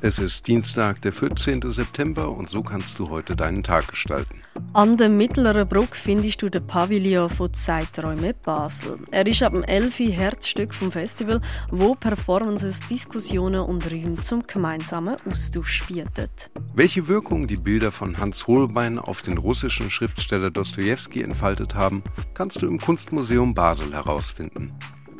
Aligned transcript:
Es 0.00 0.20
ist 0.20 0.46
Dienstag, 0.46 1.02
der 1.02 1.12
14. 1.12 1.72
September 1.72 2.30
und 2.30 2.48
so 2.48 2.62
kannst 2.62 3.00
du 3.00 3.08
heute 3.10 3.34
deinen 3.34 3.64
Tag 3.64 3.88
gestalten. 3.88 4.42
An 4.72 4.96
der 4.96 5.08
Mittleren 5.08 5.68
Brücke 5.68 5.96
findest 5.96 6.40
du 6.40 6.48
den 6.48 6.64
Pavillon 6.64 7.28
von 7.28 7.52
Zeiträume 7.52 8.32
Basel. 8.32 9.00
Er 9.10 9.26
ist 9.26 9.42
ab 9.42 9.54
dem 9.54 9.64
11. 9.64 9.98
Herzstück 9.98 10.72
vom 10.72 10.92
Festival, 10.92 11.40
wo 11.72 11.96
Performances, 11.96 12.78
Diskussionen 12.88 13.62
und 13.62 13.90
Räume 13.90 14.22
zum 14.22 14.46
gemeinsamen 14.46 15.16
Austausch 15.28 15.84
bietet. 15.88 16.48
Welche 16.74 17.08
Wirkung 17.08 17.48
die 17.48 17.56
Bilder 17.56 17.90
von 17.90 18.18
Hans 18.18 18.46
Holbein 18.46 19.00
auf 19.00 19.22
den 19.22 19.36
russischen 19.36 19.90
Schriftsteller 19.90 20.52
Dostoevsky 20.52 21.22
entfaltet 21.22 21.74
haben, 21.74 22.04
kannst 22.34 22.62
du 22.62 22.68
im 22.68 22.78
Kunstmuseum 22.78 23.52
Basel 23.52 23.92
herausfinden. 23.92 24.72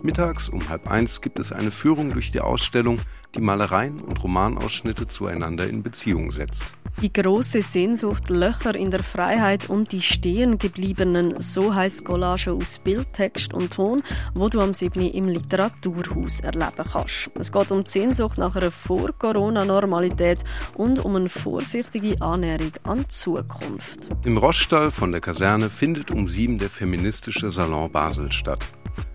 Mittags 0.03 0.49
um 0.49 0.69
halb 0.69 0.89
eins 0.89 1.21
gibt 1.21 1.41
es 1.41 1.51
eine 1.51 1.73
Führung 1.73 2.13
durch 2.13 2.31
die 2.31 2.41
Ausstellung, 2.41 3.01
die 3.35 3.41
Malereien 3.41 4.01
und 4.01 4.23
Romanausschnitte 4.23 5.07
zueinander 5.07 5.69
in 5.69 5.83
Beziehung 5.83 6.33
setzt. 6.33 6.75
Die 7.03 7.13
große 7.13 7.63
Sehnsucht, 7.63 8.29
Löcher 8.29 8.75
in 8.75 8.91
der 8.91 9.05
Freiheit 9.05 9.71
und 9.71 9.93
die 9.93 10.01
stehengebliebenen, 10.01 11.41
so 11.41 11.73
heißt 11.73 12.05
Collage 12.05 12.51
aus 12.51 12.81
Bildtext 12.81 13.55
und 13.55 13.73
Ton, 13.73 14.03
wo 14.35 14.49
du 14.49 14.61
am 14.61 14.75
7. 14.75 15.03
im 15.03 15.29
Literaturhaus 15.29 16.41
erleben 16.41 16.73
kannst. 16.93 17.31
Es 17.39 17.53
geht 17.53 17.71
um 17.71 17.85
die 17.85 17.91
Sehnsucht 17.91 18.37
nach 18.37 18.57
einer 18.57 18.73
Vor-Corona-Normalität 18.73 20.43
und 20.75 21.05
um 21.05 21.15
eine 21.15 21.29
vorsichtige 21.29 22.21
Annäherung 22.21 22.73
an 22.83 23.03
die 23.03 23.09
Zukunft. 23.09 24.01
Im 24.25 24.37
Roschstall 24.37 24.91
von 24.91 25.13
der 25.13 25.21
Kaserne 25.21 25.71
findet 25.71 26.11
um 26.11 26.27
sieben 26.27 26.59
der 26.59 26.69
feministische 26.69 27.53
Salon 27.53 27.93
Basel 27.93 28.33
statt. 28.33 28.67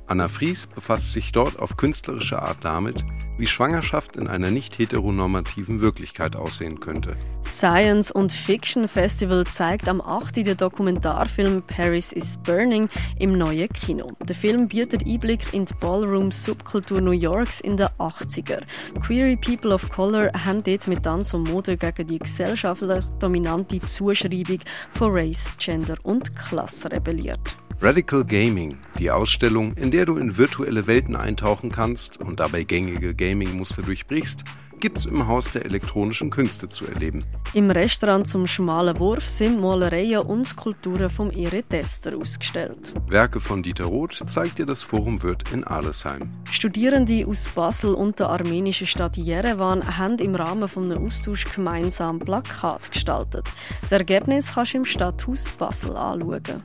Anna 0.07 0.30
Fries 0.30 0.68
befasst 0.68 1.12
sich 1.12 1.34
dort 1.34 1.59
auf 1.59 1.76
künstlerische 1.76 2.41
Art 2.41 2.57
damit, 2.62 3.04
wie 3.37 3.48
Schwangerschaft 3.48 4.15
in 4.15 4.27
einer 4.27 4.51
nicht 4.51 4.77
heteronormativen 4.77 5.81
Wirklichkeit 5.81 6.35
aussehen 6.35 6.79
könnte. 6.79 7.15
Science 7.45 8.12
und 8.12 8.31
Fiction 8.31 8.87
Festival 8.87 9.45
zeigt 9.45 9.87
am 9.87 10.01
8. 10.01 10.37
den 10.37 10.57
Dokumentarfilm 10.57 11.62
Paris 11.63 12.12
is 12.12 12.37
Burning 12.37 12.90
im 13.20 13.37
neuen 13.37 13.70
Kino. 13.70 14.12
Der 14.21 14.35
Film 14.35 14.67
bietet 14.67 15.05
Einblick 15.05 15.53
in 15.53 15.65
die 15.65 15.73
Ballroom-Subkultur 15.75 17.01
New 17.01 17.12
Yorks 17.12 17.62
in 17.62 17.77
den 17.77 17.87
80er. 17.99 18.62
Queer 19.01 19.37
People 19.37 19.73
of 19.73 19.90
Color 19.90 20.31
haben 20.34 20.63
dort 20.63 20.87
mit 20.87 21.03
Tanz 21.03 21.34
und 21.34 21.49
Mode 21.49 21.77
gegen 21.77 22.07
die 22.07 22.20
gesellschaftlich 22.20 23.05
dominante 23.20 23.79
Zuschreibung 23.81 24.59
von 24.91 25.12
Race, 25.12 25.45
Gender 25.57 25.97
und 26.03 26.35
Klasse 26.35 26.91
rebelliert. 26.91 27.62
Radical 27.84 28.23
Gaming, 28.23 28.77
die 28.98 29.12
Ausstellung, 29.12 29.73
in 29.73 29.91
der 29.91 30.05
du 30.05 30.15
in 30.15 30.37
virtuelle 30.37 30.87
Welten 30.87 31.17
eintauchen 31.17 31.70
kannst 31.70 32.17
und 32.17 32.40
dabei 32.40 32.63
gängige 32.63 33.13
Gaming-Muster 33.13 33.81
durchbrichst, 33.81 34.45
gibt's 34.79 35.03
im 35.03 35.27
Haus 35.27 35.51
der 35.51 35.65
elektronischen 35.65 36.29
Künste 36.29 36.70
zu 36.70 36.85
erleben. 36.87 37.25
Im 37.53 37.70
Restaurant 37.70 38.25
zum 38.25 38.48
Schmalen 38.48 38.98
Wurf 38.99 39.25
sind 39.25 39.59
Malereien 39.59 40.21
und 40.21 40.48
Skulpturen 40.48 41.09
vom 41.09 41.29
Ere 41.31 41.62
Tester 41.62 42.15
ausgestellt. 42.15 42.93
Werke 43.09 43.41
von 43.41 43.62
Dieter 43.62 43.84
Roth 43.84 44.23
zeigt 44.27 44.59
dir 44.59 44.65
das 44.65 44.81
Forum 44.81 45.21
Wirt 45.21 45.51
in 45.51 45.65
Arlesheim. 45.65 46.31
Studierende 46.49 47.27
aus 47.27 47.49
Basel 47.49 47.95
und 47.95 48.18
der 48.18 48.29
armenischen 48.29 48.87
Stadt 48.87 49.18
Jerewan 49.18 49.97
haben 49.97 50.20
im 50.20 50.35
Rahmen 50.35 50.70
von 50.70 50.90
einem 50.90 51.05
Austausch 51.05 51.53
gemeinsam 51.53 52.20
Plakat 52.20 52.93
gestaltet. 52.93 53.49
Das 53.81 53.91
Ergebnis 53.91 54.53
kannst 54.53 54.71
du 54.71 54.77
im 54.77 54.85
Stadthaus 54.85 55.51
Basel 55.51 55.97
anschauen. 55.97 56.63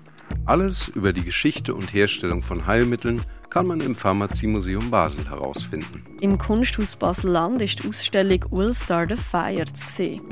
Alles 0.48 0.88
über 0.88 1.12
die 1.12 1.24
Geschichte 1.24 1.74
und 1.74 1.92
Herstellung 1.92 2.42
von 2.42 2.66
Heilmitteln 2.66 3.20
kann 3.50 3.66
man 3.66 3.80
im 3.80 3.94
Pharmaziemuseum 3.94 4.90
Basel 4.90 5.28
herausfinden. 5.28 6.02
Im 6.22 6.38
Kunsthaus 6.38 6.96
Basel-Land 6.96 7.60
ist 7.60 7.84
die 7.84 7.88
Ausstellung 7.88 8.40
Will 8.50 8.72
Start 8.72 9.12
a 9.12 9.16
Fire 9.16 9.66
zu 9.66 9.86
sehen. 9.90 10.22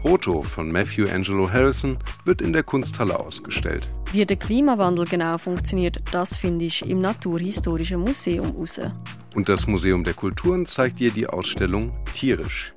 Proto 0.00 0.42
von 0.42 0.70
Matthew 0.70 1.06
Angelo 1.12 1.50
Harrison 1.50 1.98
wird 2.24 2.40
in 2.40 2.52
der 2.52 2.62
Kunsthalle 2.62 3.18
ausgestellt. 3.18 3.90
Wie 4.12 4.24
der 4.24 4.36
Klimawandel 4.36 5.06
genau 5.06 5.38
funktioniert, 5.38 6.00
das 6.12 6.36
finde 6.36 6.66
ich 6.66 6.88
im 6.88 7.00
Naturhistorischen 7.00 7.98
Museum 7.98 8.52
heraus. 8.52 8.80
Und 9.34 9.48
das 9.48 9.66
Museum 9.66 10.04
der 10.04 10.14
Kulturen 10.14 10.66
zeigt 10.66 11.00
dir 11.00 11.10
die 11.10 11.26
Ausstellung 11.26 11.92
Tierisch. 12.14 12.72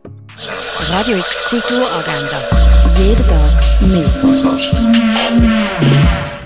Radio 0.80 1.20
X 1.20 1.44
Kulturagenda. 1.44 2.42
Jeden 2.98 3.28
Tag 3.28 3.62
mehr. 5.40 6.37